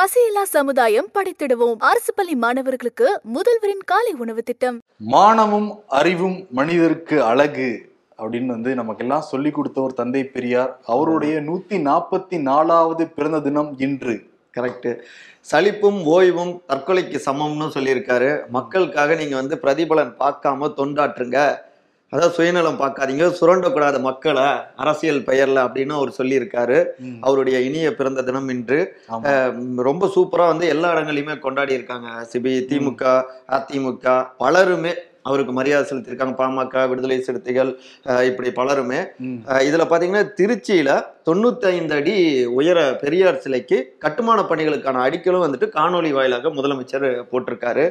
[0.00, 1.74] பசியில்லா சமுதாயம் படைத்திடுவோம்.
[1.78, 4.80] அரசு பள்ளி மாணவர்களுக்கு முதல்வரின் காலை உணவு திட்டம்.
[4.98, 10.80] மானமும் அறிவும் மனிதருக்கு அழகு அப்படின்னு வந்து நமக்கெல்லாம் சொல்லி கொடுத்த ஒரு தந்தை பெரியார்.
[10.86, 14.14] அவருடைய நூத்தி நாற்பத்தி நாலாவது பிறந்த தினம் இன்று.
[14.56, 14.98] கரெக்ட்
[15.40, 18.48] சலிப்பும் ஓய்வும் தற்கொலைக்கு சமம்னு சொல்லியிருக்காரு.
[18.48, 21.56] மக்களுக்காக நீங்க வந்து பிரதிபலன் பார்க்காம தொண்டாற்றுங்க.
[22.12, 24.46] அதாவது சுயநலம் பார்க்காதீங்க சுரண்டக்கூடாத மக்களை
[24.82, 26.78] அரசியல் பெயர்ல அப்படின்னு அவர் சொல்லியிருக்காரு.
[27.26, 28.78] அவருடைய இனிய பிறந்த தினம் இன்று.
[29.88, 33.04] ரொம்ப சூப்பரா வந்து எல்லா இடங்களையுமே கொண்டாடி இருக்காங்க சிபி திமுக
[33.58, 36.34] அதிமுக பலருமே அவருக்கு மரியாதை செலுத்தியிருக்காங்க.
[36.40, 39.00] பாமக விடுதலை சிறுத்தைகள் இப்படி பலருமே.
[39.46, 47.24] இதுல பாத்தீங்கன்னா திருச்சியில தொண்ணூத்தைந்து அடி உயர பெரியார் சிலைக்கு கட்டுமான பணிகளுக்கான அடிக்கலும் வந்துட்டு காணொளி வாயிலாக முதலமைச்சர்
[47.32, 47.84] போட்டிருக்காரு.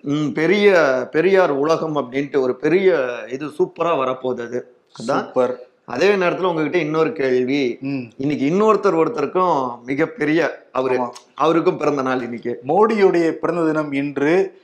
[0.00, 0.68] ம், பெரிய
[1.10, 4.74] பெரியார் உலகம் அப்படின்ட்டு ஒரு பெரிய இது சூப்பரா வரப்போகுது அது.
[4.88, 5.66] சூப்பர்.
[5.84, 7.78] அதே நேரத்துல உங்ககிட்ட இன்னொரு கேள்வி.
[8.16, 10.98] இன்னைக்கு இன்னொருத்தர் ஒருத்தருக்கும் மிகப்பெரிய அவரு.
[11.34, 12.60] அவருக்கும் பிறந்த நாள் இன்னைக்கு.
[12.66, 14.60] மோடியுடைய பிறந்த தினம் இன்று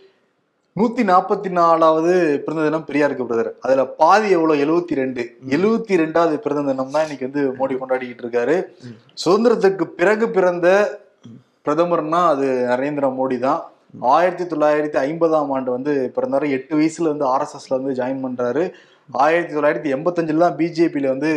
[0.78, 3.48] நூத்தி நாற்பத்தி நாலாவது பிறந்த தினம் பெரியாருக்கு பிரதர்.
[3.64, 5.22] அதுல பாதி எவ்வளவு எழுவத்தி ரெண்டு
[5.56, 8.56] எழுவத்தி ரெண்டாவது பிறந்த தினம் தான் இன்னைக்கு வந்து மோடி கொண்டாடிக்கிட்டு இருக்காரு.
[9.22, 10.68] சுதந்திரத்துக்கு பிறகு பிறந்த
[11.66, 13.62] பிரதமர்னா அது நரேந்திர மோடி தான்.
[14.16, 16.46] ஆயிரத்தி தொள்ளாயிரத்தி ஐம்பதாம் ஆண்டு வந்து பிறந்தாரு.
[16.58, 18.64] எட்டு வயசுல வந்து ஆர்எஸ்எஸ்ல வந்து ஜாயின் பண்றாரு.
[19.24, 21.30] ஆயிரத்தி தொள்ளாயிரத்தி எண்பத்தஞ்சுல தான் பிஜேபியில வந்து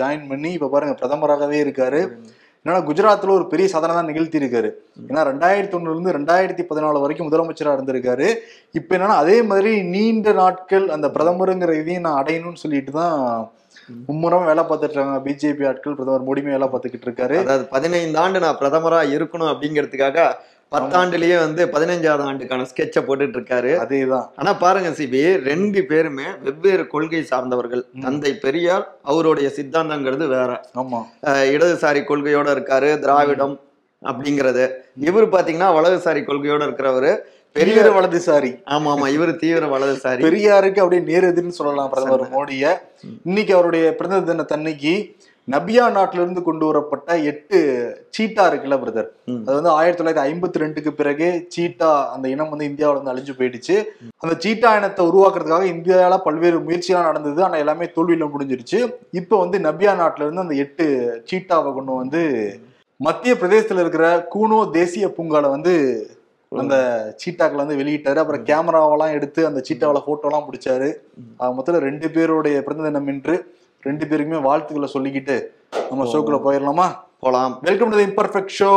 [0.00, 2.02] ஜாயின் பண்ணி இப்ப பாருங்க பிரதமராகவே இருக்காரு.
[2.68, 4.70] என்னன்னா குஜராத்ல ஒரு பெரிய சாதனை தான் நிகழ்த்தி இருக்காரு
[5.08, 8.26] ஏன்னா ரெண்டாயிரத்தி ஒண்ணுல இருந்து ரெண்டாயிரத்தி பதினாலு வரைக்கும் முதலமைச்சரா இருந்திருக்காரு.
[8.78, 13.16] இப்ப என்னன்னா அதே மாதிரி நீண்ட நாட்கள் அந்த பிரதமருங்கிற இதையும் நான் அடையணும்னு சொல்லிட்டு தான்
[14.08, 15.18] மும்முரம் வேலை பார்த்துட்டு இருக்காங்க.
[15.26, 17.38] பிஜேபி ஆட்கள் பிரதமர் மோடியுமே வேலை பார்த்துக்கிட்டு இருக்காரு.
[17.44, 20.28] அதாவது பதினைந்து ஆண்டு நான் பிரதமரா இருக்கணும் அப்படிங்கிறதுக்காக
[20.72, 24.26] பத்தாண்டுலயே வந்து பதினைஞ்சாவது ஆண்டுக்கான ஸ்கெட்சை போட்டுட்டு இருக்காரு அதேதான்.
[24.36, 27.84] ஆனா பாருங்க சிபி ரெண்டு பேருமே வெவ்வேறு கொள்கை சார்ந்தவர்கள்.
[28.00, 30.60] தந்தை பெரியார் அவருடைய சித்தாந்தங்கிறது வேற.
[30.74, 31.00] ஆமா.
[31.24, 33.60] இடதுசாரி கொள்கையோட இருக்காரு திராவிடம்
[34.04, 34.70] அப்படிங்கிறது.
[34.96, 37.16] இவர் பாத்தீங்கன்னா வலதுசாரி கொள்கையோட இருக்கிறவரு.
[37.52, 38.50] பெரிய வலதுசாரி.
[38.66, 40.22] ஆமா ஆமா இவர் தீவிர வலதுசாரி.
[40.26, 42.64] பெரியாருக்கு அப்படியே நேர் எதிர்னு சொல்லலாம் பிரதமர் மோடிய.
[43.24, 45.16] இன்னைக்கு அவருடைய பிறந்த தினத்தன்னைக்கு
[45.54, 47.58] நபியா நாட்டில இருந்து கொண்டு வரப்பட்ட எட்டு
[48.16, 49.08] சீட்டா இருக்குல்ல பிரதர்.
[49.46, 53.76] அது வந்து ஆயிரத்தி தொள்ளாயிரத்தி ஐம்பத்தி ரெண்டுக்கு பிறகு சீட்டா அந்த இனம் வந்து இந்தியாவுல இருந்து அழிஞ்சு போயிடுச்சு.
[54.22, 57.42] அந்த சீட்டா இனத்தை உருவாக்குறதுக்காக இந்தியாவில பல்வேறு முயற்சியெல்லாம் நடந்தது.
[57.46, 58.80] ஆனா எல்லாமே தோல்வியில முடிஞ்சிருச்சு.
[59.20, 60.86] இப்போ வந்து நபியா நாட்டில இருந்து அந்த எட்டு
[61.32, 62.22] சீட்டாவை கொண்டு வந்து
[63.00, 65.74] மத்திய பிரதேசத்துல இருக்கிற கூனோ தேசிய பூங்கால வந்து
[66.52, 66.76] அந்த
[67.22, 68.18] சீட்டாக்களை வந்து வெளியிட்டாரு.
[68.22, 70.88] அப்புறம் கேமராவெல்லாம் எடுத்து அந்த சீட்டாவில போட்டோலாம் பிடிச்சாரு.
[71.56, 73.36] மொத்தத்துல ரெண்டு பேருடைய பிறந்த தினம் இன்று.
[73.86, 75.34] ரெண்டு பேருக்குமே வாழ்த்துக்களை சொல்லிக்கிட்டு
[75.88, 76.86] நம்ம ஷோக்குள்ள போயிடலாமா?
[77.20, 77.58] போலாம்.
[77.62, 78.70] Welcome to imperfect show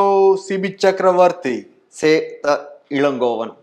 [0.49, 1.55] Cibi Chakravarthy.
[1.87, 3.53] Say the Elangovan.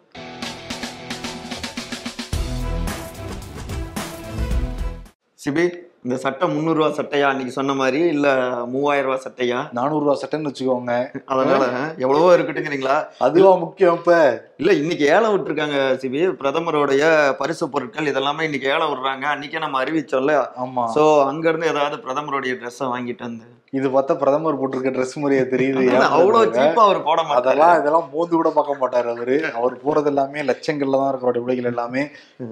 [5.45, 5.67] CP
[6.09, 7.21] இந்த சட்டை முந்நூறு ரூபா சட்டையா?
[7.21, 8.29] அன்னைக்கு சொன்ன மாதிரி இல்ல
[8.67, 9.73] மூவாயிரம் ரூபாய் சட்டையா?
[9.73, 11.11] நானூறு ரூபா சட்டைன்னு வச்சுக்கோங்க.
[11.25, 11.65] அதனால
[11.97, 13.09] எவ்வளவோ இருக்கட்டுங்கிறீங்களா?
[13.19, 14.15] அதுவா முக்கியம் இப்ப.
[14.57, 16.23] இல்ல இன்னைக்கு ஏலம் விட்டுருக்காங்க சிபி.
[16.43, 19.27] பிரதமருடைய பரிசு பொருட்கள் இதெல்லாமே இன்னைக்கு ஏலம் விடுறாங்க.
[19.35, 20.49] அன்னைக்கே நம்ம அறிவிச்சோம்ல.
[20.65, 20.87] ஆமா.
[20.95, 25.83] சோ அங்க இருந்து ஏதாவது பிரதமருடைய ட்ரெஸ்ஸை வாங்கிட்டு வந்து இது பார்த்தா பிரதமர் போட்டிருக்க ட்ரெஸ் மாதிரியே தெரியுது.
[26.19, 26.45] அவ்வளவு.
[26.57, 27.41] சீப்பா அவர் போட மாட்டாரு.
[27.41, 29.37] அதெல்லாம் இதெல்லாம் மோந்து கூட பார்க்க மாட்டாரு அவரு.
[29.59, 32.03] அவர் போறது எல்லாமே லட்சங்கள்ல தான் இருக்கிற உடைகள் எல்லாமே.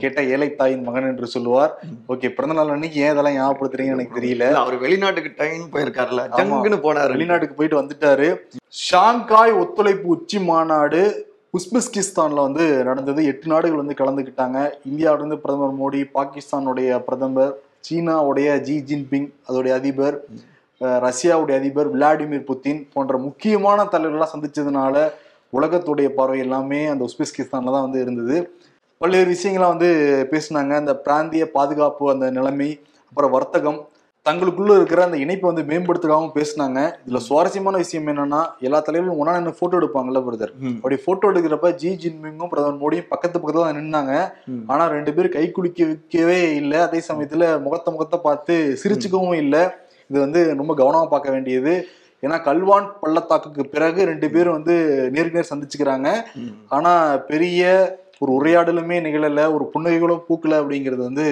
[0.03, 1.73] கேட்டா ஏழை தாயின் மகன் என்று சொல்லுவார்.
[2.09, 4.49] ஓகே பிறந்த நாள் அன்னைக்கு ஏன் இதெல்லாம் ஞாபகப்படுத்துறீங்கன்னு எனக்கு தெரியல.
[4.63, 6.25] அவர் வெளிநாட்டுக்கு டைம் போயிருக்காருல்ல.
[6.39, 7.11] ஜங்குன்னு போனாரு.
[7.11, 8.29] வெளிநாட்டுக்கு போயிட்டு வந்துட்டாரு.
[8.89, 11.03] ஷாங்காய் ஒத்துழைப்பு உச்சி மாநாடு
[11.59, 13.25] உஸ்பெஸ்கிஸ்தான்ல வந்து நடந்தது.
[13.25, 14.59] எட்டு நாடுகள் வந்து கலந்துக்கிட்டாங்க.
[14.91, 17.55] இந்தியாவில இருந்து பிரதமர் மோடி பாகிஸ்தானுடைய பிரதமர்
[17.89, 20.19] சீனாவுடைய ஜி ஜின்பிங் அதோடைய அதிபர்.
[20.81, 25.11] ரஷ்யாவுடைய அதிபர் விளாடிமிர் புத்தின் போன்ற முக்கியமான தலைவர்கள்லாம் சந்திச்சதுனால
[25.53, 28.51] உலகத்துடைய பார்வை எல்லாமே அந்த உஸ்பெஸ்கிஸ்தான்ல தான் வந்து இருந்தது.
[28.99, 29.91] பல்வேறு விஷயங்கள்லாம் வந்து
[30.31, 30.75] பேசினாங்க.
[30.75, 33.89] அந்த பிராந்திய பாதுகாப்பு அந்த நிலைமை அப்புறம் வர்த்தகம்
[34.27, 36.97] தங்களுக்குள்ள இருக்கிற அந்த இணைப்பை வந்து மேம்படுத்துக்காகவும் பேசினாங்க.
[37.07, 40.53] இதுல சுவாரஸ்யமான விஷயம் என்னன்னா எல்லா தலைவர்களும் ஒன்னா நின்று போட்டோ எடுப்பாங்கல்ல பிரதர்.
[40.77, 44.33] அப்படி போட்டோ எடுக்கிறப்ப ஜி ஜின்பிங்கும் பிரதமர் மோடியும் பக்கத்து பக்கத்துல தான் நின்னாங்க.
[44.47, 44.65] ம்.
[44.67, 46.79] ஆனா ரெண்டு பேரும் கை குலுக்க வைக்கவே இல்லை.
[46.79, 49.85] அதே சமயத்துல முகத்த முகத்தை பார்த்து சிரிச்சுக்கவும் இல்லை.
[50.11, 51.75] இது வந்து ரொம்ப கவனமா பார்க்க வேண்டியது.
[52.23, 54.75] ஏன்னா கல்வான் பள்ளத்தாக்குக்கு பிறகு ரெண்டு பேரும் வந்து
[55.15, 56.09] நேருக்கு நேர் சந்திச்சுக்கிறாங்க.
[56.69, 56.93] ஆனா
[57.31, 57.63] பெரிய
[58.19, 61.27] ஒரு உரையாடலுமே நிகழல ஒரு புன்னகைகளும் பூக்கல அப்படிங்கிறது வந்து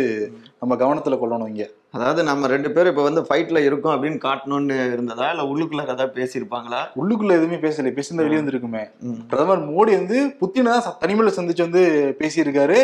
[0.60, 1.66] நம்ம கவனத்துல கொள்ளணும் இங்க.
[1.90, 5.26] அதாவது நம்ம ரெண்டு பேரும் இப்ப வந்து ஃபைட்ல இருக்கோம் அப்படின்னு காட்டணும்னு இருந்ததா?
[5.30, 6.80] இல்ல உள்ளுக்குள்ள ஏதாவது பேசியிருப்பாங்களா?
[7.00, 8.84] உள்ளுக்குள்ள எதுவுமே பேசல பேசியிருந்தா வெளியே வந்திருக்குமே.
[9.30, 11.84] பிரதமர் மோடி வந்து புத்தினை தான் தனிமையில சந்திச்சு வந்து
[12.20, 12.78] பேசியிருக்காரு.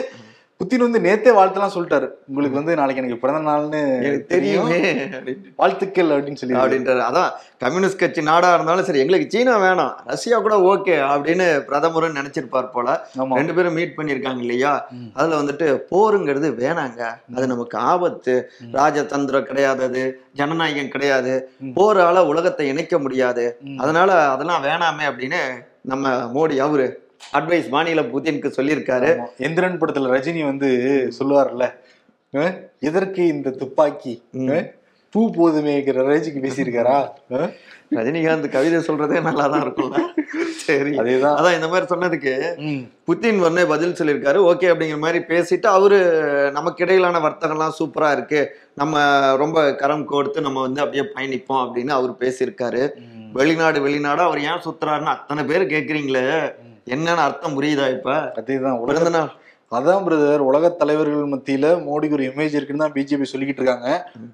[0.61, 2.07] புத்தின் வந்து நேத்தே வாழ்த்தெல்லாம் சொல்லிட்டாரு.
[2.27, 4.69] உங்களுக்கு வந்து நாளைக்கு எனக்கு பிறந்த நாள்னு எனக்கு தெரியும்.
[5.57, 7.03] வாழ்த்துக்கள் அப்படின்னு சொல்லி அப்படின்றாரு.
[7.11, 12.71] அதான் கம்யூனிஸ்ட் கட்சி நாடா இருந்தாலும் சரி எங்களுக்கு சீனா வேணாம் ரஷ்யா கூட ஓகே அப்படின்னு பிரதமரும் நினைச்சிருப்பார்
[12.73, 13.09] போல.
[13.17, 14.89] ரெண்டு பேரும் மீட் பண்ணியிருக்காங்க இல்லையா.
[15.15, 17.03] அதுல வந்துட்டு போருங்கிறது வேணாங்க.
[17.35, 18.35] அது நமக்கு ஆபத்து.
[18.73, 20.03] ராஜதந்திரம் கிடையாது அது
[20.33, 21.35] ஜனநாயகம் கிடையாது.
[21.81, 23.47] போரால உலகத்தை இணைக்க முடியாது.
[23.79, 25.43] அதனால அதெல்லாம் வேணாமே அப்படின்னு
[25.81, 26.87] நம்ம மோடி அவரு
[27.33, 29.11] அட்வைஸ் மாநில புதினுக்கு சொல்லியிருக்காரு.
[29.39, 30.69] எந்திரன் படத்துல ரஜினி வந்து
[31.19, 31.73] சொல்லுவார்ல
[32.81, 34.23] எதற்கு இந்த துப்பாக்கி?
[35.11, 36.99] பூ போதுமேங்கிற ரேஞ்சுக்கு பேசியிருக்காரா?
[37.91, 39.99] ரஜினிகாந்த் கவிதை சொல்றதே நல்லா தான் இருக்கும்ல.
[40.57, 40.91] சரி.
[40.99, 41.37] அதேதான்.
[41.39, 42.35] அதான் இந்த மாதிரி சொன்னதுக்கு.
[43.07, 44.39] புத்தின் உடனே பதில் சொல்லியிருக்காரு.
[44.51, 45.99] ஓகே அப்படிங்கிற மாதிரி பேசிட்டு அவரு
[46.53, 48.57] நமக்கு இடையிலான வர்த்தகம்லாம் சூப்பரா இருக்கு.
[48.75, 49.03] நம்ம
[49.37, 52.91] ரொம்ப கரம் கோர்த்து நம்ம வந்து அப்படியே பயணிப்போம் அப்படின்னு அவர் பேசியிருக்காரு.
[53.33, 56.55] வெளிநாடு வெளிநாடு அவர் ஏன் சுத்துறாருன்னு அத்தனை பேர் கேக்குறீங்களே.
[56.95, 58.19] என்னன்னு அர்த்தம் புரியுதா இப்ப?
[58.41, 58.81] அதேதான்.
[58.83, 59.31] உலக பிறந்த நாள்.
[59.73, 63.91] அதான் பிரதர் உலக தலைவர்கள் மத்தியில மோடிக்கு ஒரு இமேஜ் இருக்குன்னு தான் பிஜேபி சொல்லிக்கிட்டு இருக்காங்க.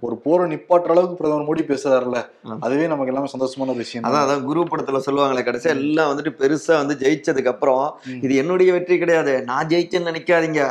[0.07, 2.21] ஒரு போரை நிப்பாட்டுற அளவுக்கு பிரதமர் மோடி பேசுறாருல.
[2.67, 6.77] அதுவே நமக்கு எல்லாமே சந்தோஷமான ஒரு விஷயம் அதான் அதான் குரு படத்துல சொல்லுவாங்களே கடைசியா எல்லாம் வந்துட்டு பெருசா
[6.83, 7.85] வந்து ஜெயிச்சதுக்கு அப்புறம்.
[8.25, 9.35] இது என்னுடைய வெற்றி கிடையாது.
[9.51, 10.63] நான் ஜெயிச்சேன்னு நினைக்காதீங்க.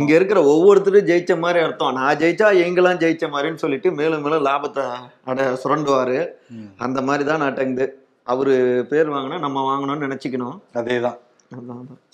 [0.00, 1.96] இங்க இருக்கிற ஒவ்வொருத்தரும் ஜெயிச்ச மாதிரி அர்த்தம்.
[2.00, 4.86] நான் ஜெயிச்சா எங்கெல்லாம் ஜெயிச்ச மாதிரின்னு சொல்லிட்டு மேலும் மேலும் லாபத்தை
[5.30, 6.20] அட சுரண்டுவாரு.
[6.86, 7.88] அந்த மாதிரி தான் நாட்டங்குது
[8.26, 8.54] அவரு
[8.92, 10.56] பேர் வாங்கினா நம்ம வாங்கணும்னு நினைச்சுக்கணும்.
[10.80, 11.18] அதேதான்.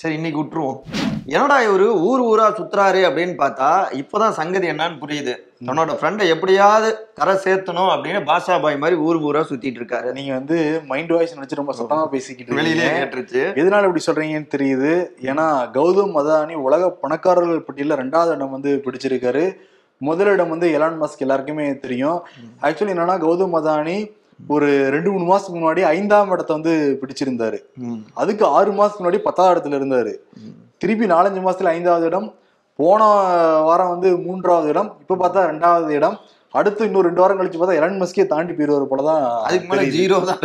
[0.01, 0.79] சரி இன்னைக்கு விட்டுருவோம்.
[1.27, 3.69] என்னடா இவரு ஊர் ஊரா சுத்துறாரு அப்படின்னு பார்த்தா
[4.01, 5.35] இப்பதான் சங்கதி என்னன்னு புரியுது.
[5.67, 10.09] தன்னோட ஃப்ரெண்டை எப்படியாவது கரை சேர்த்தணும் அப்படின்னு பாஷா பாய் மாதிரி ஊர் ஊரா சுத்திட்டு இருக்காரு.
[10.13, 13.43] நீங்க வந்து மைண்ட் வாய்ஸ் நினைச்சு ரொம்ப சத்தமா பேசிக்கிட்டு வெளியிலே கேட்டுருச்சு.
[13.63, 14.93] எதனால இப்படி சொல்றீங்கன்னு தெரியுது.
[15.31, 15.47] ஏன்னா
[15.79, 19.47] கௌதம் அதானி உலக பணக்காரர்கள் பட்டியல ரெண்டாவது இடம் வந்து பிடிச்சிருக்காரு.
[19.99, 22.19] முதலிடம் வந்து எலான் மஸ்க் எல்லாருக்குமே தெரியும்.
[22.63, 23.99] ஆக்சுவலி என்னன்னா கௌதம் அதானி
[24.55, 26.73] ஒரு ரெண்டு மூணு மாசத்துக்கு முன்னாடி ஐந்தாம் இடத்தை வந்து
[27.03, 27.59] பிடிச்சிருந்தாரு.
[28.23, 30.13] அதுக்கு ஆறு மாசத்துக்கு முன்னாடி பத்தாவது இடத்துல இருந்தாரு.
[30.83, 32.29] திருப்பி நாலஞ்சு மாசத்துல ஐந்தாவது இடம்
[32.79, 33.03] போன
[33.69, 36.17] வாரம் வந்து மூன்றாவது இடம் இப்ப பார்த்தா ரெண்டாவது இடம்.
[36.57, 39.85] அடுத்து இன்னும் ரெண்டு வாரம் கழிச்சு பார்த்தா எலன் மஸ்கே தாண்டி போயிருவாரு போலதான் அதுக்கு மேல.
[39.97, 40.43] ஜீரோ தான்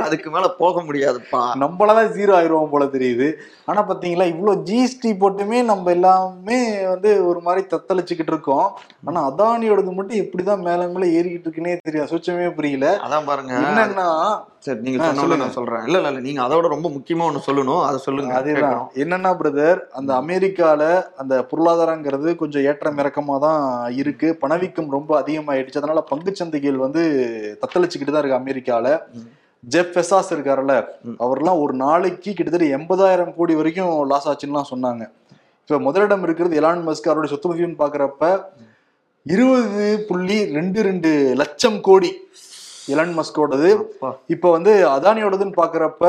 [0.00, 1.42] அதுக்கு மேல போக முடியாதுப்பா.
[1.62, 3.28] நம்மளதான் ஜீரோ ஆயிடுவோம் போல தெரியுது.
[3.64, 8.66] ஆனா பாத்தீங்களா இவ்வளவு ஜிஎஸ்டி போட்டுமே நம்ம எல்லாமே வந்து ஒரு மாதிரி தத்தளிச்சுக்கிட்டு இருக்கோம்.
[9.06, 12.86] ஆனா அதானியோடது மட்டும் எப்படிதான் மேல மேல ஏறிக்கிட்டு இருக்குன்னே தெரியாது சுச்சமே புரியல.
[13.06, 13.52] அதான் பாருங்க.
[13.62, 14.08] என்னன்னா
[14.64, 15.44] சரி நீங்க ஆ, சொன்ன சொல்லுங்க.
[15.44, 15.84] நான் சொல்றேன்.
[15.86, 17.84] இல்ல இல்ல நீங்க அதோட ரொம்ப முக்கியமா ஒண்ணு சொல்லணும்.
[17.84, 18.32] அதை சொல்லுங்க.
[18.34, 18.80] அதேதான்.
[18.94, 20.82] என்னன்னா பிரதர் அந்த அமெரிக்கால
[21.16, 23.62] அந்த பொருளாதாரங்கிறது கொஞ்சம் ஏற்றம் இறக்கமா தான்
[23.94, 24.36] இருக்கு.
[24.36, 25.10] பணவீக்கம் ரொம்ப
[25.52, 27.02] அதிகமாயிடுச்சு அதனால பங்குச்சந்தைகள் வந்து
[27.62, 29.28] தத்தளிச்சுக்கிட்டு தான் இருக்கு அமெரிக்கால ம்.
[29.64, 30.74] ஜெஃப் ஃபெசாஸ் இருக்காருல்ல.
[31.20, 35.02] அவர்லாம் ஒரு நாளைக்கு கிட்டத்தட்ட எண்பதாயிரம் கோடி வரைக்கும் லாஸ் ஆச்சுன்னுலாம் சொன்னாங்க
[35.62, 38.22] இப்ப முதலிடம் இருக்கிறது எலான் மஸ்க் அவருடைய சொத்து மதிப்புன்னு பாக்குறப்ப
[39.26, 41.10] இருபது புள்ளி ரெண்டு ரெண்டு
[41.40, 42.10] லட்சம் கோடி
[42.88, 43.70] எலான் மஸ்கோடது.
[44.28, 46.04] இப்ப வந்து அதானியோடதுன்னு பாக்குறப்ப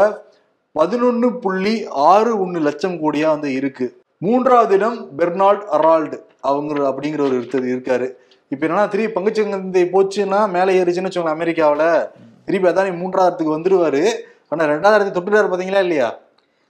[0.75, 1.73] பதினொன்னு புள்ளி
[2.07, 3.85] ஆறு ஒன்னு லட்சம் கோடியா வந்து இருக்கு
[4.21, 8.07] மூன்றாவது இடம் பெர்னால்ட் அரால்டு அவங்க அப்படிங்கிற ஒரு இருக்காரு
[8.51, 12.09] இப்ப என்னன்னா திருப்பி பங்குச்சந்தை போச்சுன்னா மேலே ஏறிச்சுன்னு வச்சுக்கோங்க அமெரிக்காவுல.
[12.45, 14.03] திருப்பி அதானி மூன்றாயிரத்துக்கு வந்துருவாரு.
[14.50, 16.19] ஆனா ரெண்டாயிரத்தி தொட்டுட்டாரு பாத்தீங்களா இல்லையா?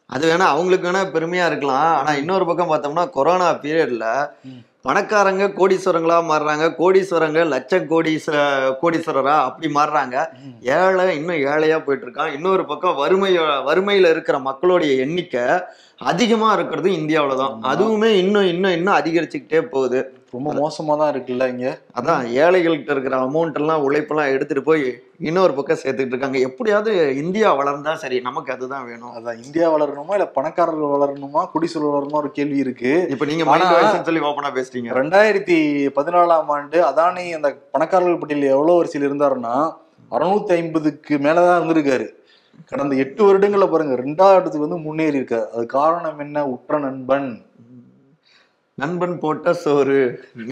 [0.06, 1.98] அது வேணா அவங்களுக்கு வேணா பெருமையா இருக்கலாம்.
[1.98, 4.32] ஆனா இன்னொரு பக்கம் பார்த்தோம்னா கொரோனா பீரியட்ல.
[4.84, 6.76] பணக்காரங்க கோடீஸ்வரங்களா மாறுறாங்க.
[6.78, 8.38] கோடீஸ்வரங்க லட்ச கோடீஸ்வர
[8.82, 10.16] கோடீஸ்வரரா அப்படி மாறுறாங்க.
[10.62, 15.46] ஏழை இன்னும் ஏழையா போயிட்டு இருக்கான் இன்னொரு பக்கம் வறுமை வறுமையில இருக்கிற மக்களுடைய எண்ணிக்கை
[15.98, 17.62] அதிகமா இருக்கிறது இந்தியாவில தான்.
[17.64, 20.21] அதுவுமே இன்னும் இன்னும் இன்னும் அதிகரிச்சுக்கிட்டே போகுது.
[20.32, 21.80] ரொம்ப மோசமா தான் இருக்குல்ல இங்க?
[22.02, 26.38] அதான் ஏழைகள்கிட்ட இருக்கிற அமௌண்ட் எல்லாம் உழைப்பெல்லாம் எடுத்துட்டு போய் இன்னொரு பக்கம் சேர்த்துக்கிட்டு இருக்காங்க.
[26.40, 29.16] எப்படியாவது இந்தியா வளர்ந்தா சரி நமக்கு அதுதான் வேணும்.
[29.16, 33.08] அதான் இந்தியா வளரணுமா இல்ல பணக்காரர்கள் வளரணுமா குடிசூழல் வளரணுமா ஒரு கேள்வி இருக்கு.
[33.10, 34.94] இப்ப நீங்க ஆனா- மைண்ட் வாய்ஸ்னு சொல்லி ஓப்பனா பேசுறீங்க.
[34.94, 35.58] ரெண்டாயிரத்தி
[35.96, 39.74] பதினாலாம் ஆண்டு அதானி அந்த பணக்காரர்கள் பட்டியலில் எவ்வளவு வரிசையில் இருந்தாருன்னா
[40.12, 42.08] அறுநூத்தி ஐம்பதுக்கு மேலதான் இருந்திருக்காரு.
[42.66, 46.48] கடந்த எட்டு வருடங்கள்ல பாருங்க ரெண்டாவது இடத்துக்கு வந்து முன்னேறி இருக்காரு அது காரணம் என்ன?
[46.48, 47.46] உற்ற நண்பன்
[48.82, 50.00] நண்பன் போட்ட சோறு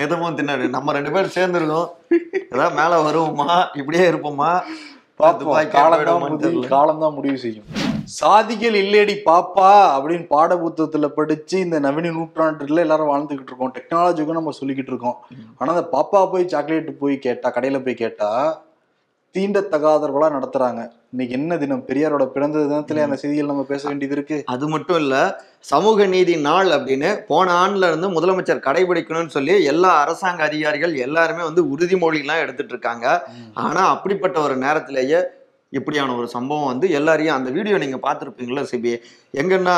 [0.06, 1.90] எதுவும் தின்னாரு நம்ம ரெண்டு பேரும் சேர்ந்துருக்கோம்.
[2.54, 3.50] ஏதாவது மேல வருவோமா?
[3.82, 4.52] இப்படியே இருப்போமா?
[5.76, 7.68] காலம் தான் போயிடுவோமான்னு முடிவு செய்யும்.
[8.20, 13.74] சாதிகள் இல்லேடி பாப்பா அப்படின்னு பாட புத்தகத்துல படிச்சு இந்த நவீன நூற்றாண்டுல எல்லாரும் வாழ்ந்துகிட்டு இருக்கோம்.
[13.78, 15.18] டெக்னாலஜிக்கும் நம்ம சொல்லிக்கிட்டு இருக்கோம்.
[15.58, 18.30] ஆனா அந்த பாப்பா போய் சாக்லேட் போய் கேட்டா கடையில போய் கேட்டா
[19.38, 20.82] தீண்டத்தகாதவர்களா நடத்துறாங்க.
[21.12, 21.84] இன்னைக்கு என்ன தினம்?
[21.88, 24.44] பெரியாரோட பிறந்த தினத்துல அந்த செய்திகள் நம்ம பேச வேண்டியது இருக்கு.
[24.46, 25.16] அது மட்டும் இல்ல
[25.60, 31.64] சமூக நீதி நாள் அப்படின்னு போன ஆண்டுல இருந்து முதலமைச்சர் கடைபிடிக்கணும்னு சொல்லி எல்லா அரசாங்க அதிகாரிகள் எல்லாருமே வந்து
[31.64, 33.28] உறுதிமொழிலாம் எடுத்துட்டு இருக்காங்க.
[33.54, 35.22] ஆனா அப்படிப்பட்ட ஒரு நேரத்திலேயே
[35.72, 38.92] இப்படியான ஒரு சம்பவம் வந்து எல்லாரையும் அந்த வீடியோ நீங்க பார்த்துருப்பீங்களா சிபி
[39.38, 39.76] எங்கன்னா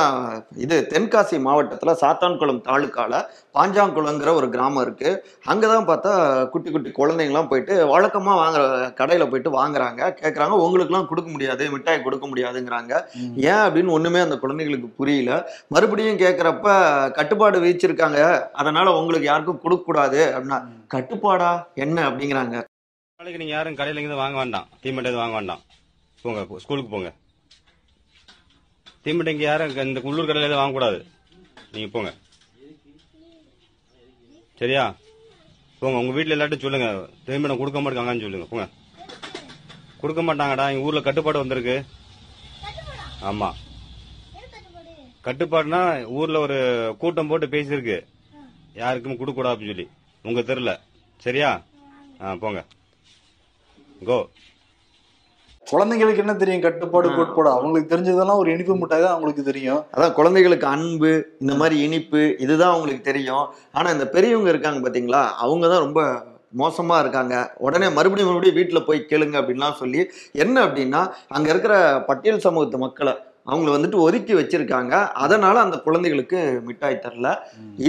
[0.56, 5.26] இது தென்காசி மாவட்டத்துல சாத்தான்குளம் தாலுக்கால பாஞ்சாங்குளங்கிற ஒரு கிராமம் இருக்கு.
[5.46, 6.14] அங்கதான் பார்த்தா
[6.50, 8.64] குட்டி குட்டி குழந்தைங்கலாம் போயிட்டு வழக்கமா வாங்குற
[9.02, 10.02] கடையில போயிட்டு வாங்குறாங்க.
[10.22, 12.94] கேட்குறாங்க உங்களுக்குலாம் கொடுக்க முடியாது மிட்டாய் கொடுக்க முடியாதுங்கிறாங்க.
[13.36, 15.52] ஏன் அப்படின்னு ஒண்ணுமே அந்த குழந்தைங்களுக்கு புரியல.
[15.68, 18.50] மறுபடியும் கேட்குறப்ப கட்டுப்பாடு விதிச்சிருக்காங்க.
[18.54, 20.34] அதனால உங்களுக்கு யாருக்கும் கொடுக்க கூடாது.
[20.36, 20.62] அப்படின்னா
[20.96, 21.64] கட்டுப்பாடா?
[21.76, 22.10] என்ன?
[22.10, 22.58] அப்படிங்கிறாங்க.
[23.20, 24.68] நாளைக்கு நீங்க யாரும் கடையில இருந்து வாங்க வேண்டாம்.
[24.82, 25.62] தீமட்டை எதுவும் வாங்க வேண்டாம்.
[26.24, 27.10] போங்க ஸ்கூலுக்கு போங்க.
[29.04, 31.00] தீம்பட்டைங்க யாரும் இந்த உள்ளூர் கடையில் எதுவும் வாங்கக்கூடாது.
[31.72, 32.12] நீங்கள் போங்க.
[34.60, 34.84] சரியா?
[35.80, 38.68] போங்க உங்கள் வீட்டில் எல்லாட்டும் சொல்லுங்கள் தீமட்டம் கொடுக்க மாட்டாங்கன்னு சொல்லுங்கள் போங்க.
[40.02, 41.76] கொடுக்க மாட்டாங்கடா எங்கள் ஊரில் கட்டுப்பாடு வந்திருக்கு.
[43.30, 43.58] ஆமாம்
[45.26, 45.82] கட்டுப்பாடுனா
[46.20, 46.60] ஊரில் ஒரு
[47.02, 47.98] கூட்டம் போட்டு பேசியிருக்கு.
[48.84, 49.88] யாருக்கும் கொடுக்கூடாது அப்படின்னு சொல்லி.
[50.28, 50.72] உங்கள் தெருல.
[51.26, 51.50] சரியா?
[52.22, 52.62] ஆ போங்க.
[54.08, 54.18] கோ
[55.68, 56.64] குழந்தைங்களுக்கு என்ன தெரியும்?
[56.66, 57.50] கட்டுப்பாடு கோட்பாடு?
[57.56, 59.82] அவங்களுக்கு தெரிஞ்சதெல்லாம் ஒரு இனிப்பு மிட்டாய் தான் அவங்களுக்கு தெரியும்.
[59.96, 61.12] அதான் குழந்தைகளுக்கு அன்பு
[61.44, 63.46] இந்த மாதிரி இனிப்பு இதுதான் அவங்களுக்கு தெரியும்.
[63.78, 65.24] ஆனா இந்த பெரியவங்க இருக்காங்க பாத்தீங்களா?
[65.46, 66.02] அவங்க தான் ரொம்ப
[66.62, 67.36] மோசமா இருக்காங்க.
[67.66, 70.02] உடனே மறுபடியும் மறுபடியும் வீட்டுல போய் கேளுங்க அப்படின்லாம் சொல்லி
[70.44, 71.02] என்ன அப்படின்னா
[71.36, 71.76] அங்க இருக்கிற
[72.10, 73.14] பட்டியல் சமூகத்து மக்களை
[73.52, 74.94] அவங்கள வந்துட்டு ஒதுக்கி வச்சிருக்காங்க.
[75.24, 77.28] அதனால அந்த குழந்தைகளுக்கு மிட்டாய் தரல.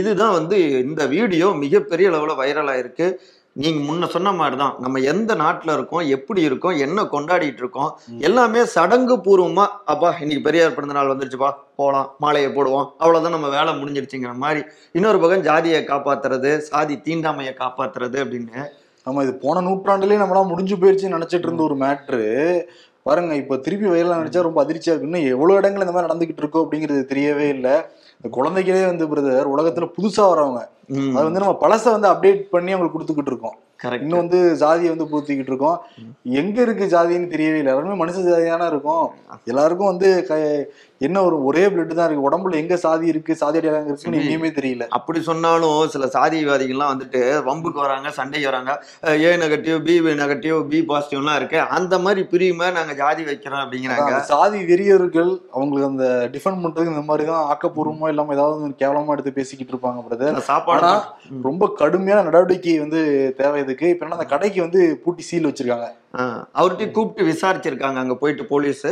[0.01, 3.09] இதுதான் வந்து இந்த வீடியோ மிகப்பெரிய அளவுல வைரலா இருக்கு
[3.57, 8.61] நீங்க முன்ன சொன்ன மாதிரி தான் நம்ம எந்த நாட்டுல இருக்கோம் எப்படி இருக்கோம் என்ன கொண்டாடிட்டு இருக்கோம் எல்லாமே
[8.67, 14.35] சடங்கு பூர்வமா அப்பா இன்னைக்கு பெரியார் பிறந்த நாள் வந்துருச்சுப்பா போலாம் மாலையை போடுவோம் அவ்வளவுதான் நம்ம வேலை முடிஞ்சிருச்சுங்கிற
[14.37, 18.65] மாதிரி இன்னொரு பக்கம் ஜாதியை காப்பாத்துறது சாதி தீண்டாமையை காப்பாத்துறது அப்படின்னு
[19.07, 22.21] நம்ம இது போன நூற்றாண்டுலயே நம்மளாம் முடிஞ்சு போயிருச்சுன்னு நினைச்சிட்டு இருந்த ஒரு மேட்ரு.
[23.03, 25.01] பாருங்க இப்ப திருப்பி வயலாம் நினைச்சா ரொம்ப அதிர்ச்சியா இருக்கு.
[25.01, 27.71] இன்னும் எவ்வளவு இடங்கள் இந்த மாதிரி நடந்துகிட்டு இருக்கோ அப்படிங்கிறது தெரியவே இல்லை.
[28.23, 30.67] இந்த குழந்தைகளே வந்து பிரதர் உலகத்துல புதுசா வரவங்க.
[31.15, 33.55] அது வந்து நம்ம பழச வந்து அப்டேட் பண்ணி அவங்களுக்கு கொடுத்துக்கிட்டு இருக்கோம்.
[34.01, 35.81] இன்னும் வந்து ஜாதியை வந்து பூத்திக்கிட்டு இருக்கோம்.
[36.23, 37.59] எங்க இருக்கு ஜாதின்னு தெரியவே இல்லை.
[37.59, 39.09] எல்லாருமே மனுஷ ஜாதியானா இருக்கும்.
[39.45, 40.67] எல்லாருக்கும் வந்து க-
[41.07, 42.27] என்ன ஒரு ஒரே பிளட் தான் இருக்கு?
[42.29, 43.33] உடம்புல எங்க சாதி இருக்கு?
[43.43, 44.87] சாதி அடையாளம் இருக்குன்னு எங்கேயுமே தெரியல.
[44.97, 48.73] அப்படி சொன்னாலும் சில சாதிவாதிகள்லாம் வந்துட்டு வம்புக்கு வராங்க சண்டைக்கு வராங்க.
[49.25, 51.59] A negative B negative B பாசிட்டிவ்லாம் இருக்கு.
[51.79, 54.21] அந்த மாதிரி பிரியுமா நாங்க ஜாதி வைக்கிறோம் அப்படிங்கிறாங்க.
[54.33, 59.75] சாதி வெறியர்கள் அவங்களுக்கு அந்த டிஃபெண்ட் பண்றதுக்கு இந்த மாதிரி தான் ஆக்கப்பூர்வமா இல்லாம ஏதாவது கேவலமா எடுத்து பேசிக்கிட்டு
[59.75, 60.93] இருப்பாங்க பிரதர் சாப்பாடு
[61.49, 63.01] ரொம்ப கடுமையான நடவடிக்கை வந்து
[63.41, 63.89] தேவை இதுக்கு.
[63.95, 65.89] இப்ப என்ன அந்த கடைக்கு வந்து பூட்டி சீல் வச்சிருக்காங்க.
[66.59, 68.87] அவர்கிட்ட கூப்பிட்டு விசாரிச்சிருக்காங்க அங்க போயிட்டு போலீஸ்.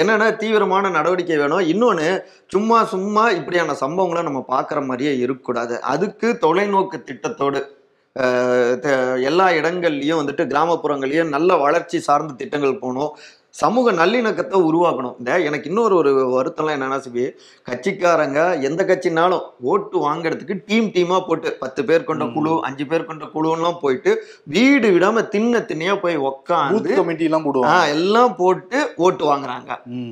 [0.00, 1.66] என்னன்னா தீவிரமான நடவடிக்கை வேணும்.
[1.72, 2.06] இன்னொன்னு
[2.54, 5.76] சும்மா சும்மா இப்படியான சம்பவங்களை நம்ம பார்க்குற மாதிரியே இருக்கக்கூடாது.
[5.92, 7.60] அதுக்கு தொலைநோக்கு திட்டத்தோடு
[9.28, 13.12] எல்லா இடங்கள்லயும் வந்துட்டு கிராமப்புறங்கள்லயும் நல்ல வளர்ச்சி சார்ந்த திட்டங்கள் போகணும்.
[13.54, 15.14] சமூக நல்லிணக்கத்தை உருவாக்கணும்.
[15.18, 17.24] இந்த எனக்கு இன்னொரு ஒரு வருத்தம்லாம் என்னன்னா சிபி
[17.66, 18.38] கட்சிக்காரங்க
[18.68, 23.80] எந்த கட்சினாலும் ஓட்டு வாங்குறதுக்கு டீம் டீமா போட்டு பத்து பேர் கொண்ட குழு அஞ்சு பேர் கொண்ட குழுலாம்
[23.82, 24.12] போயிட்டு
[24.54, 29.70] வீடு விடாம தின்ன திண்ணையா போய் உக்காந்து கமிட்டி எல்லாம் ஆ, போடுவாங்க எல்லாம் போட்டு ஓட்டு வாங்குறாங்க.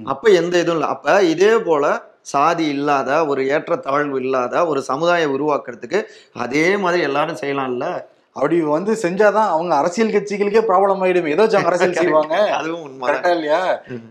[0.09, 0.90] அப்ப எந்த இதுவும் இல்லை.
[0.95, 1.85] அப்ப இதே போல
[2.26, 5.99] சாதி இல்லாத ஒரு ஏற்றத்தாழ்வு இல்லாத ஒரு சமுதாயம் உருவாக்குறதுக்கு
[6.38, 7.87] அதே மாதிரி எல்லாரும் செய்யலாம்ல?
[8.38, 11.30] அப்படி வந்து செஞ்சாதான் அவங்க அரசியல் கட்சிகளுக்கே ப்ராப்ளம் ஆயிடும்.
[11.35, 12.37] ஏதோ அரசியல் செய்வாங்க.
[12.59, 13.61] அதுவும் உண்மை கரெக்டா இல்லையா?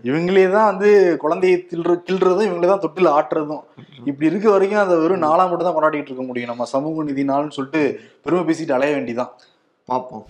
[0.08, 0.90] இவங்களே தான் வந்து
[1.24, 3.62] குழந்தையை தில்ற கிள்றதும் இவங்களே தான் தொட்டில் ஆட்டுறதும்.
[4.08, 6.52] இப்படி இருக்க வரைக்கும் அதை வெறும் நாளா மட்டும் தான் கொண்டாடிட்டு இருக்க முடியும்.
[6.52, 7.82] நம்ம சமூக நிதி நாள்னு சொல்லிட்டு
[8.26, 9.32] பெருமை பேசிட்டு அலைய வேண்டிதான்.
[9.88, 10.24] பார்ப்போம்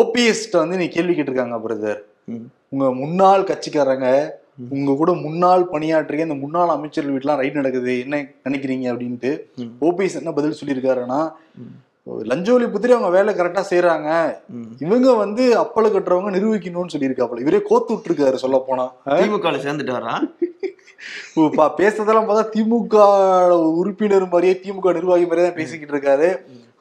[0.00, 2.00] ஓபிஎஸ்ட வந்து நீ கேள்வி கேட்டிருக்காங்க பிரதர்.
[2.74, 4.08] உங்க முன்னாள் கட்சிக்காரங்க
[4.76, 7.92] உங்க கூட முன்னாள் பணியாற்றிய இந்த முன்னாள் அமைச்சர்கள் வீட்டுலாம் ரைட் நடக்குது.
[8.04, 8.86] என்ன நினைக்கிறீங்க?
[8.92, 9.30] அப்படின்ட்டு.
[9.88, 11.20] ஓபிஎஸ் என்ன பதில் சொல்லியிருக்காருன்னா
[12.30, 14.10] லஞ்ச ஒழிப்புத்திரி அவங்க வேலை கரெக்டா செய்யறாங்க.
[14.86, 17.44] இவங்க வந்து அப்பள கட்டுறவங்க நிரூபிக்கணும்னு சொல்லியிருக்காப்புல.
[17.46, 20.14] இவரே கோத்து விட்டுருக்காரு சொல்ல போனா திமுக சேர்ந்துட்டு வரா
[21.80, 22.94] பேசுறதெல்லாம் பார்த்தா திமுக
[23.80, 26.30] உறுப்பினர் மாதிரியே திமுக நிர்வாகி மாதிரியே தான் பேசிக்கிட்டு இருக்காரு.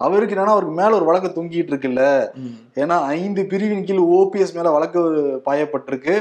[0.06, 2.04] அவருக்கு என்னன்னா அவருக்கு மேல ஒரு வழக்கு தொங்கிட்டு இருக்குல்ல.
[2.82, 5.00] ஏன்னா ஐந்து பிரிவின் கீழ் ஓபிஎஸ் மேல வழக்கு
[5.48, 6.16] பாயப்பட்டிருக்கு.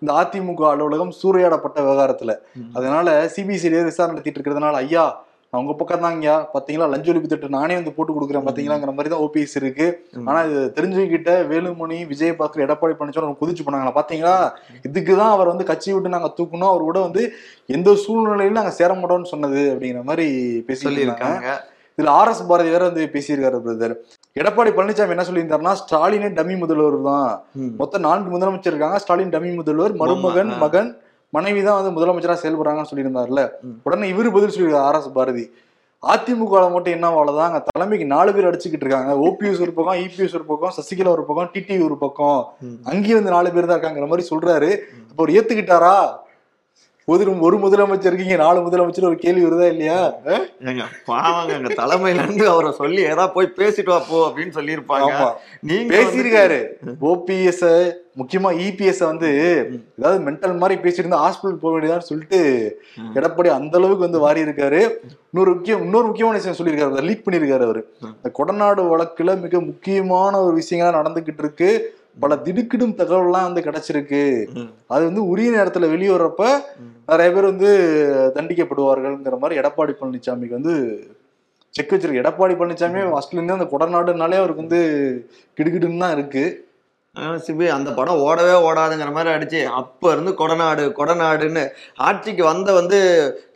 [0.00, 2.34] இந்த அதிமுக அலுவலகம் சூறையாடப்பட்ட விவகாரத்துல.
[2.78, 5.06] அதனால சிபிசிஐடி விசாரணை நடத்திட்டு இருக்கிறதுனால ஐயா
[5.62, 6.86] உங்க பக்கம் தாங்கயா பாத்தீங்களா?
[6.92, 9.86] லஞ்ச ஒழிப்பு திட்டம் நானே வந்து போட்டு கொடுக்குறேன் பாத்தீங்களாங்கிற மாதிரி தான் ஓபிஎஸ் இருக்கு.
[10.28, 13.94] ஆனா இது தெரிஞ்சுக்கிட்ட வேலுமணி விஜயபாஸ்கர் எடப்பாடி பழனிசாமி குதிச்சு போனாங்களா?
[14.00, 14.34] பாத்தீங்களா?
[14.88, 16.70] இதுக்குதான் அவர் வந்து கட்சி விட்டு நாங்க தூக்கணும்.
[16.72, 17.24] அவர் கூட வந்து
[17.76, 20.26] எந்த சூழ்நிலையிலும் நாங்க சேர மாட்டோம்னு சொன்னது அப்படிங்கிற மாதிரி
[20.70, 21.54] பேசியிருக்காங்க
[21.98, 23.92] இதுல ஆர் எஸ் பாரதி வேற வந்து பேசியிருக்காரு பிரதர்
[24.40, 27.28] எடப்பாடி பழனிசாமி என்ன சொல்லியிருந்தாருன்னா ஸ்டாலினே டம்மி முதல்வர் தான்.
[27.80, 28.98] மொத்தம் நான்கு முதலமைச்சர் இருக்காங்க.
[29.04, 30.50] ஸ்டாலின் டம்மி முதல்வர் மருமகன்.
[30.62, 30.90] மகன்
[31.36, 33.42] மனைவி தான் வந்து முதலமைச்சரா செயல்படுறாங்கன்னு சொல்லியிருந்தாருல.
[33.86, 35.44] உடனே இவரு பதில் சொல்லியிருக்காரு ஆர் எஸ் பாரதி.
[36.02, 39.12] அதிமுக மட்டும் என்ன அவ்வளவுதான் அங்க தலைமைக்கு நாலு பேர் அடிச்சுக்கிட்டு இருக்காங்க.
[39.26, 42.40] ஓபிஎஸ் ஒரு பக்கம் இபிஎஸ் ஒரு பக்கம் சசிகலா ஒரு பக்கம் டிடி ஒரு பக்கம்.
[42.90, 44.70] அங்கேயும் வந்து நாலு பேர் தான் இருக்காங்கிற மாதிரி சொல்றாரு.
[45.08, 45.96] அப்ப அவர் ஏத்துக்கிட்டாரா?
[47.08, 49.96] ஒரு ஒரு முதலமைச்சர் இருக்கீங்க நாலு முதலமைச்சர் ஒரு கேள்வி வருதா இல்லையா?
[50.68, 55.10] ஏங்க பாவங்க எங்க தலைமையில இருந்து அவரை சொல்லி ஏதா போய் பேசிட்டு வா போ அப்படின்னு சொல்லியிருப்பாங்க.
[55.60, 56.58] நீங்க பேசியிருக்காரு.
[57.10, 57.66] ஓபிஎஸ்
[58.18, 59.28] முக்கியமா இபிஎஸ் வந்து
[59.98, 62.40] ஏதாவது மென்டல் மாதிரி பேசிட்டு இருந்தா ஹாஸ்பிட்டல் போக வேண்டியதான்னு சொல்லிட்டு
[63.14, 64.80] எடப்பாடி அந்த அளவுக்கு வந்து வாரி இருக்காரு
[65.32, 67.82] இன்னொரு முக்கியம் இன்னொரு முக்கியமான விஷயம் சொல்லியிருக்காரு லீக் பண்ணியிருக்காரு அவரு.
[68.16, 71.70] இந்த கொடநாடு வழக்குல மிக முக்கியமான ஒரு விஷயங்கள்லாம் நடந்துகிட்டு இருக்கு.
[72.22, 74.22] பல திடுக்கிடும் தகவல்லாம் வந்து கிடைச்சிருக்கு.
[74.94, 76.44] அது வந்து உரிய நேரத்துல வெளியே வர்றப்ப
[77.10, 77.70] நிறைய பேர் வந்து
[78.36, 80.76] தண்டிக்கப்படுவார்கள்ங்கிற மாதிரி எடப்பாடி பழனிசாமிக்கு வந்து
[81.74, 82.22] செக் வச்சிருக்கு.
[82.22, 84.82] எடப்பாடி பழனிசாமி ஃபர்ஸ்ட்ல இருந்தே அந்த கொடநாடுனாலே அவருக்கு வந்து
[85.58, 86.44] கிடுகிடுன்னு தான் இருக்கு.
[87.46, 91.62] சிபி அந்த படம் ஓடவே ஓடாதுங்கிற மாதிரி அடிச்சு அப்ப இருந்து கொடநாடு கொடநாடுன்னு
[92.06, 92.98] ஆட்சிக்கு வந்த வந்து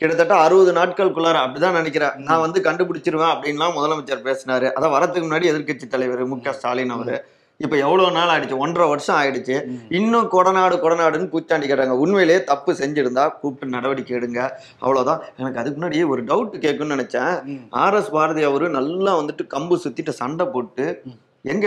[0.01, 2.15] கிட்டத்தட்ட அறுபது நாட்களுக்குள்ளார அப்படிதான் நினைக்கிறேன்.
[2.29, 4.69] நான் வந்து கண்டுபிடிச்சிருவேன் அப்படின்லாம் முதலமைச்சர் பேசினாரு.
[4.77, 7.19] அதான் வரதுக்கு முன்னாடி எதிர்க்கட்சி தலைவர் மு க ஸ்டாலின் அவரு.
[7.61, 8.57] இப்ப எவ்வளவு நாள் ஆயிடுச்சு?
[8.57, 9.55] ஒன்றரை வருஷம் ஆயிடுச்சு.
[9.89, 11.89] இன்னும் கொடநாடு கொடநாடுன்னு பூச்சாண்டி கேட்டாங்க.
[11.89, 14.51] உண்மையிலேயே தப்பு செஞ்சிருந்தா கூப்பிட்டு நடவடிக்கை எடுங்க.
[14.79, 15.23] அவ்வளவுதான்.
[15.37, 17.45] எனக்கு அதுக்கு முன்னாடி ஒரு டவுட் கேட்கணும்னு நினைச்சேன்.
[17.45, 17.67] ம்.
[17.71, 21.03] ஆர் எஸ் பாரதி அவரு நல்லா வந்துட்டு கம்பு சுத்திட்டு சண்டை போட்டு
[21.43, 21.67] எங்க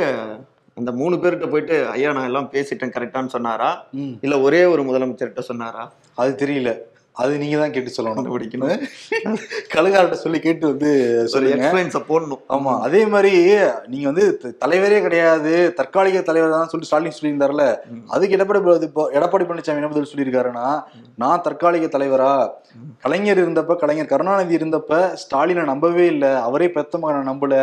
[0.75, 3.85] அந்த மூணு பேர்கிட்ட போயிட்டு ஐயா நான் எல்லாம் பேசிட்டேன் கரெக்டான்னு சொன்னாரா.
[4.21, 5.91] இல்ல ஒரே ஒரு முதலமைச்சர்கிட்ட சொன்னாரா?
[6.15, 6.71] அது தெரியல.
[7.21, 8.81] அது நீங்க தான் கேட்டு சொல்லணும் கண்டுபிடிக்கணும்.
[9.73, 10.89] கழுகார்ட்ட சொல்லி கேட்டு வந்து
[11.55, 12.41] எக்ஸ்பிளைன்ஸ போடணும்.
[12.55, 13.33] ஆமா அதே மாதிரி
[13.93, 14.25] நீங்க வந்து
[14.63, 17.65] தலைவரே கிடையாது தற்காலிக தலைவர் தான் சொல்லி ஸ்டாலின் சொல்லியிருந்தாருல.
[18.15, 18.61] அதுக்கு எடப்பாடி
[19.19, 20.67] எடப்பாடி பழனிசாமி என்ன பதில் சொல்லியிருக்காருன்னா
[21.23, 22.31] நான் தற்காலிக தலைவரா?
[23.03, 24.91] கலைஞர் இருந்தப்ப கலைஞர் கருணாநிதி இருந்தப்ப
[25.23, 26.25] ஸ்டாலினை நம்பவே இல்ல.
[26.47, 27.55] அவரே பெத்த மகனை நம்பல.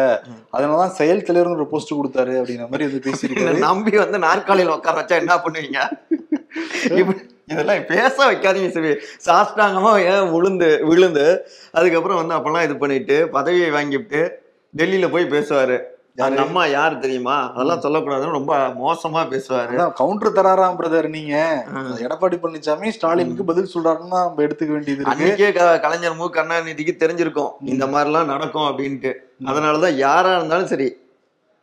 [0.57, 3.59] அதனாலதான் செயல் தலைவர்னு ஒரு போஸ்ட் கொடுத்தாரு அப்படிங்கிற மாதிரி வந்து பேசியிருக்காரு.
[3.69, 5.81] நம்பி வந்து நாற்காலியில உட்கார வச்சா என்ன பண்ணுவீங்க?
[7.49, 8.93] இதெல்லாம் பேச வைக்காதீங்க சரி
[9.27, 11.27] சாஷ்டாங்கமா ஏன் விழுந்து விழுந்து
[11.71, 14.29] அதுக்கப்புறம் வந்து அப்பெல்லாம் இது பண்ணிட்டு பதவியை வாங்கிட்டு
[14.77, 15.79] டெல்லியில போய் பேசுவாரு.
[16.17, 17.53] அந்த அம்மா யார் தெரியுமா?
[17.53, 19.93] அதெல்லாம் சொல்லக்கூடாதுன்னு ரொம்ப மோசமா பேசுவாரு.
[19.93, 21.65] கவுண்டர் தராராம் பிரதர் நீங்க.
[22.01, 27.51] எடப்பாடி பழனிசாமி ஸ்டாலினுக்கு பதில் சொல்றாருன்னு நம்ம எடுத்துக்க வேண்டியது அன்னைக்கே க- கலைஞர் மு கருணாநிதிக்கு தெரிஞ்சிருக்கும்.
[27.65, 29.13] இந்த மாதிரிலாம் நடக்கும் அப்படின்ட்டு.
[29.45, 30.89] அதனாலதான் யாரா இருந்தாலும் சரி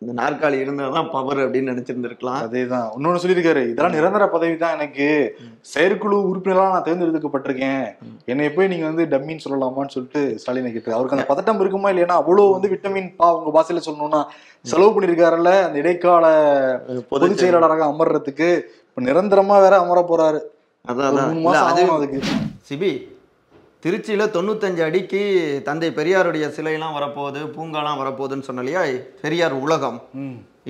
[0.06, 2.42] இந்த நாற்காலி இருந்தாதான் பவர் அப்படின்னு நினைச்சிருந்திருக்கலாம்.
[2.48, 2.90] அதேதான்.
[2.98, 7.86] இன்னொன்னு சொல்லியிருக்காரு இதெல்லாம் நிரந்தர பதவி தான் எனக்கு செயற்குழு உறுப்பினரா நான் தேர்ந்தெடுக்கப்பட்டிருக்கேன்.
[8.26, 12.52] என்னை போய் நீங்க வந்து டம்மின்னு சொல்லலாமான்னு சொல்லிட்டு ஸ்டாலினை கேட்டு அவருக்கு அந்த பதட்டம் இருக்குமா இல்லையா அவ்வளவு
[12.52, 14.22] வந்து விட்டமின் பா உங்க பாசையில சொல்லணும்னா
[14.62, 16.26] செலவு பண்ணிருக்காருல்ல அந்த இடைக்கால
[17.10, 18.50] பொதுச் செயலாளராக அமர்றதுக்கு.
[18.90, 20.40] இப்ப நிரந்தரமா வேற அமர போறாரு.
[20.86, 21.20] அதான்
[21.56, 22.20] அது அதுக்கு.
[22.70, 22.92] சிபி
[23.86, 25.20] திருச்சியில தொண்ணூத்தஞ்சு அடிக்கு
[25.66, 28.84] தந்தை பெரியாருடைய சிலையெல்லாம் வரப்போகுது பூங்காலாம் வரப்போகுதுன்னு சொன்ன இல்லையா
[29.24, 30.00] பெரியார் உலகம்.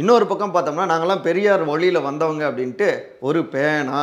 [0.02, 2.90] இன்னொரு பக்கம் பார்த்தோம்னா நாங்கெல்லாம் பெரியார் வழியில வந்தவங்க அப்படின்ட்டு
[3.28, 4.02] ஒரு பேனா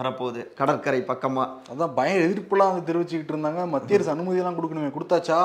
[0.00, 1.44] வரப்போகுது கடற்கரை பக்கமா.
[1.72, 3.62] அதான் பயம் எதிர்ப்புலாம் வந்து தெரிவிச்சுக்கிட்டு இருந்தாங்க.
[3.74, 5.40] மத்திய அரசு அனுமதி எல்லாம் கொடுக்கணுமே கொடுத்தாச்சா?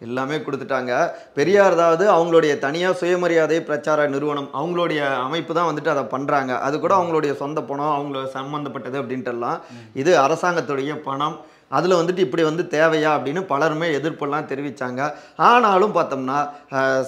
[0.00, 0.92] எல்லாமே கொடுத்துட்டாங்க.
[1.38, 6.92] பெரியார் அதாவது அவங்களுடைய தனியாக சுயமரியாதை பிரச்சார நிறுவனம் அவங்களுடைய அமைப்பு தான் வந்துட்டு அதை பண்ணுறாங்க அது கூட
[7.00, 9.58] அவங்களுடைய சொந்த பணம் அவங்கள சம்மந்தப்பட்டது அப்படின்ட்டு எல்லாம்
[10.02, 11.38] இது அரசாங்கத்துடைய பணம்.
[11.78, 15.02] அதில் வந்துட்டு இப்படி வந்து தேவையா அப்படின்னு பலருமே எதிர்ப்பெல்லாம் தெரிவித்தாங்க
[15.50, 16.40] ஆனாலும் பார்த்தோம்னா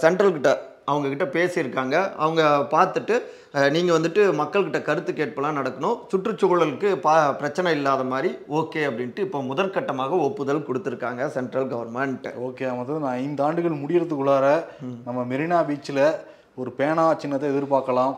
[0.04, 0.52] சென்ட்ரல் கிட்ட
[0.90, 1.96] அவங்க கிட்ட பேசியிருக்காங்க.
[2.22, 3.14] அவங்க பார்த்துட்டு
[3.74, 5.96] நீங்கள் வந்துட்டு மக்கள்கிட்ட கருத்து கேட்பெல்லாம் நடக்கணும்.
[6.10, 13.04] சுற்றுச்சூழலுக்கு பா பிரச்சனை இல்லாத மாதிரி ஓகே அப்படின்ட்டு இப்போ முதற்கட்டமாக ஒப்புதல் கொடுத்துருக்காங்க சென்ட்ரல் கவர்மெண்ட் ஓகே மொத்தம்
[13.06, 14.46] நான் ஐந்து ஆண்டுகள் முடியறதுக்குள்ளார
[15.06, 16.04] நம்ம மெரினா பீச்சில்
[16.62, 18.14] ஒரு பேனா சின்னத்தை எதிர்பார்க்கலாம்.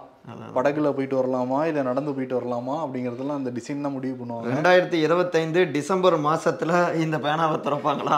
[0.56, 4.52] படகுல போயிட்டு வரலாமா இல்ல நடந்து போயிட்டு வரலாமா அப்படிங்கறதெல்லாம் அந்த டிசைன் தான் முடிவு பண்ணுவாங்க.
[4.54, 6.72] ரெண்டாயிரத்தி இருபத்தைந்து டிசம்பர் மாசத்துல
[7.04, 8.16] இந்த பேனாவை திறப்பாங்களா?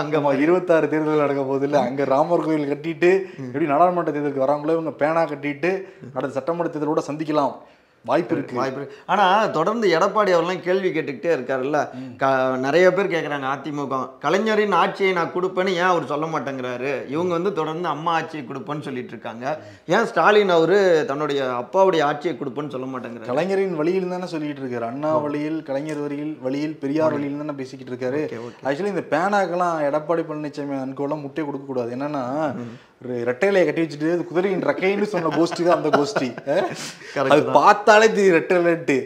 [0.00, 3.10] அங்க நம்ம இருபத்தாறு தேர்தல் நடக்க போகுது இல்ல அங்க ராமர் கோயில் கட்டிட்டு
[3.46, 5.70] எப்படி நாடாளுமன்ற தேர்தலுக்கு வரவங்களே இவங்க பேனா கட்டிட்டு
[6.16, 7.54] அடுத்த சட்டமன்ற தேர்தலோட சந்திக்கலாம்.
[8.04, 8.54] வாய்ப்பு இருக்கு.
[8.54, 8.98] வாய்ப்பு இருக்கு.
[9.06, 11.88] ஆனா தொடர்ந்து எடப்பாடி அவர்லாம் கேள்வி கேட்டுக்கிட்டே இருக்காருல்ல.
[12.16, 14.08] க- நிறைய பேர் கேக்குறாங்க அதிமுக.
[14.18, 17.08] கலைஞரின் ஆட்சியை நான் கொடுப்பேன்னு ஏன் அவர் சொல்ல மாட்டேங்கிறாரு?
[17.08, 19.58] இவங்க வந்து தொடர்ந்து அம்மா ஆட்சியை கொடுப்பேன்னு சொல்லிட்டு இருக்காங்க.
[19.86, 23.26] ஏன் ஸ்டாலின் அவரு தன்னுடைய அப்பாவுடைய ஆட்சியை கொடுப்பேன்னு சொல்ல மாட்டேங்கிறாரு?
[23.26, 24.86] கலைஞரின் வழியில் தானே சொல்லிட்டு இருக்காரு.
[24.86, 28.28] அண்ணா வழியில் கலைஞர் வழியில் வழியில் பெரியார் வழியில் தானே பேசிக்கிட்டு இருக்காரு.
[28.64, 32.54] ஆக்சுவலி இந்த பேனாக்கெல்லாம் எடப்பாடி பழனிசாமி அன்கோலாம் முட்டை கொடுக்க கூடாது என்னன்னா
[33.00, 36.28] ரெட்டையிலையை கட்டி வச்சுட்டு அது குதிரையின் ரெக்கைன்னு சொன்ன கோஷ்டி தான் அந்த கோஷ்டி
[37.32, 38.96] அது பார்த்தாலே தெரியும் ரெட்டையிலட்டு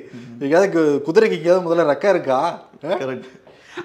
[0.41, 0.69] எங்கேயாவது
[1.07, 2.39] குதிரைக்கு எங்கேயாவது முதல்ல ரெக்கை இருக்கா?
[2.85, 2.97] அஹ்?
[3.03, 3.27] Correct.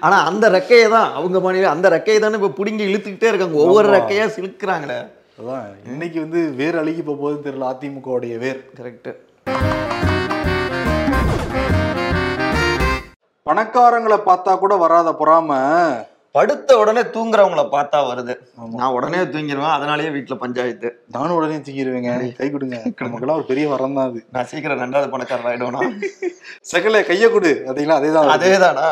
[0.00, 3.56] ஆனா அந்த ரெக்கையை தான் அவங்க மாநில அந்த ரெக்கையை தானே இப்ப புடுங்கி இழுத்துக்கிட்டே இருக்காங்க.
[3.64, 3.96] ஒவ்வொரு ஆமா.
[3.96, 4.98] ரெக்கையா சிலுக்குறாங்களே.
[5.40, 5.68] அதான்.
[5.90, 8.60] இன்னைக்கு வந்து வேர் அழுகி போக போகுதுன்னு தெரியல அதிமுகவுடைய வேர்.
[8.78, 9.10] கரெக்ட்
[13.46, 15.50] பணக்காரங்களை பார்த்தா கூட வராத பொறாம.
[16.34, 18.34] படுத்த உடனே தூங்குறவங்கள பார்த்தா வருது.
[18.80, 20.88] நான் உடனே தூங்கிடுவேன் அதனாலயே வீட்டுல பஞ்சாயத்து.
[21.14, 22.76] நானும் உடனே தூக்கிடுவேங்க கை கொடுங்க.
[22.98, 24.20] நமக்கெல்லாம் ஒரு பெரிய வரம் தான் அது.
[24.34, 25.80] நான் சீக்கிரம் ரெண்டாவது பணக்காரர் ஆயிடுவேனா?
[26.72, 27.52] சகல கைய கொடு.
[27.70, 28.86] அதீங்களா அதேதான் அதேதானா?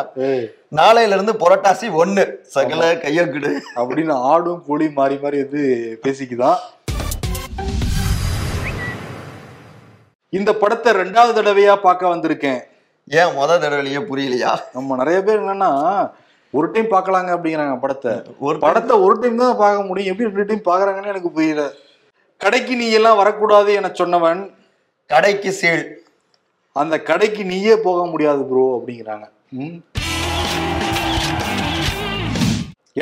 [0.80, 2.24] நாளையில இருந்து புரட்டாசி ஒண்ணு.
[2.56, 5.62] சகல கையக்கிடு அப்படின்னு ஆடும் கோழி மாறி மாறி வந்து
[6.06, 6.58] பேசிக்குதான்
[10.30, 12.62] இந்த படத்தை ரெண்டாவது தடவையா பார்க்க வந்திருக்கேன்.
[13.20, 14.54] ஏன் முத தடவையே புரியலையா?
[14.72, 15.70] நம்ம நிறைய பேர் என்னன்னா
[16.56, 18.12] ஒரு டைம் பார்க்கலாங்க அப்படிங்கிறாங்க படத்தை.
[18.46, 20.10] ஒரு படத்தை ஒரு டைம் தான் பார்க்க முடியும்.
[20.12, 21.64] எப்படி ரெண்டு டைம் பாக்குறாங்கன்னு எனக்கு புரியல.
[22.44, 24.40] கடைக்கு நீ எல்லாம் வரக்கூடாது என சொன்னவன்
[25.12, 25.84] கடைக்கு சீல்.
[26.80, 29.26] அந்த கடைக்கு நீயே போக முடியாது ப்ரோ அப்படிங்கிறாங்க.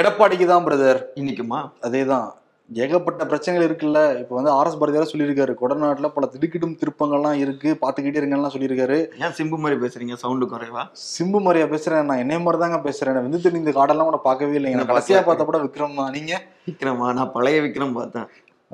[0.01, 1.61] எடப்பாடிக்கு தான் பிரதர் இன்னைக்குமா?
[1.87, 2.29] அதேதான்.
[2.71, 4.01] ஏகப்பட்ட பிரச்சனைகள் இருக்குல்ல?
[4.21, 8.97] இப்போ வந்து ஆர்எஸ் பாரதியார் சொல்லியிருக்காரு கொடநாட்டுல பல திடுக்கிடும் திருப்பங்கள்லாம் இருக்கு பார்த்துக்கிட்டே இருங்கலாம் சொல்லியிருக்காரு.
[9.25, 10.15] ஏன் சிம்பு மாதிரி பேசுறீங்க?
[10.23, 10.83] சவுண்டு குறைவா?
[11.17, 14.81] சிம்பு மாதிரியா பேசுறேன் நான் என்னைய மாதிரி தாங்க பேசுறேன் வந்து தெரிஞ்ச இந்த காடெல்லாம் கூட பார்க்கவே இல்லைங்க.
[14.81, 16.35] நான் கடைசியா பார்த்த படம் விக்ரம் தான் நீங்க?
[16.71, 17.09] விக்ரமா?
[17.19, 18.27] நான் பழைய விக்ரம் பார்த்தேன்.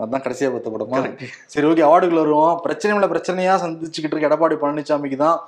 [0.02, 1.00] அதான் கடைசியா பார்த்த படமா?
[1.54, 2.54] சரி ஓகே அவார்டுகள் வருவோம்.
[2.66, 5.38] பிரச்சனை மேல பிரச்சனையா சந்திச்சுக்கிட்டு இருக்க எடப்பாடி பழனிசாமிக்கு தான்.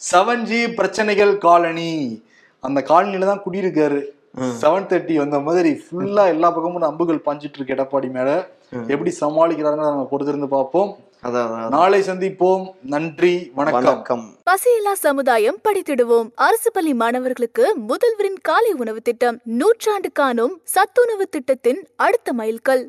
[0.00, 1.92] செவன் ஜி பிரச்சனைகள் காலனி.
[2.62, 4.02] அந்த காலனில தான் குடியிருக்காரு.
[4.40, 8.48] செவன் தேர்ட்டி வந்த மாதிரி ஃபுல்லா எல்லா பக்கமும் அம்புகள் பாஞ்சிட்டு இருக்கு எடப்பாடி மேல.
[8.88, 10.96] எப்படி சமாளிக்கிறாருன்னு நம்ம பொறுத்திருந்து பார்ப்போம்.
[11.70, 12.64] நாளை சந்திப்போம்.
[12.82, 13.82] நன்றி வணக்கம்.
[13.82, 14.24] வணக்கம்.
[14.50, 16.30] பசியில்லா சமுதாயம் படித்திடுவோம்.
[16.34, 19.40] அரசு பள்ளி மாணவர்களுக்கு முதல்வரின் காலை உணவு திட்டம்.
[19.44, 22.84] நூற்றாண்டு காணும் சத்துணவு திட்டத்தின் அடுத்த மைல்கல்.